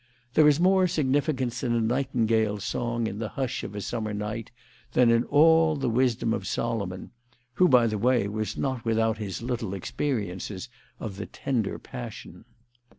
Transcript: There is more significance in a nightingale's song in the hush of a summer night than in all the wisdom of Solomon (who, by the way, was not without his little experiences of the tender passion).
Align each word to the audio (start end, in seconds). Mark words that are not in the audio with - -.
There 0.33 0.47
is 0.47 0.59
more 0.59 0.87
significance 0.87 1.61
in 1.61 1.73
a 1.75 1.79
nightingale's 1.79 2.63
song 2.65 3.05
in 3.05 3.19
the 3.19 3.29
hush 3.29 3.63
of 3.63 3.75
a 3.75 3.81
summer 3.81 4.15
night 4.15 4.49
than 4.93 5.11
in 5.11 5.25
all 5.25 5.75
the 5.75 5.91
wisdom 5.91 6.33
of 6.33 6.47
Solomon 6.47 7.11
(who, 7.53 7.67
by 7.67 7.85
the 7.85 7.99
way, 7.99 8.27
was 8.27 8.57
not 8.57 8.83
without 8.83 9.19
his 9.19 9.43
little 9.43 9.75
experiences 9.75 10.69
of 10.99 11.17
the 11.17 11.27
tender 11.27 11.77
passion). 11.77 12.45